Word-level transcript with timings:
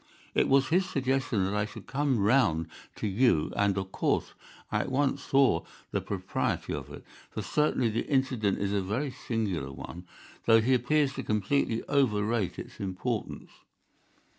It 0.33 0.49
was 0.49 0.69
his 0.69 0.89
suggestion 0.89 1.45
that 1.45 1.53
I 1.53 1.65
should 1.65 1.85
come 1.85 2.17
round 2.17 2.65
to 2.95 3.05
you, 3.05 3.53
and 3.55 3.77
of 3.77 3.91
course 3.91 4.33
I 4.71 4.79
at 4.79 4.91
once 4.91 5.21
saw 5.21 5.63
the 5.91 6.01
propriety 6.01 6.73
of 6.73 6.89
it, 6.89 7.03
for 7.29 7.43
certainly 7.43 7.87
the 7.89 8.07
incident 8.07 8.57
is 8.57 8.73
a 8.73 8.81
very 8.81 9.11
singular 9.11 9.71
one, 9.71 10.07
though 10.47 10.59
he 10.59 10.73
appears 10.73 11.13
to 11.13 11.23
completely 11.23 11.83
overrate 11.87 12.57
its 12.57 12.79
importance. 12.79 13.51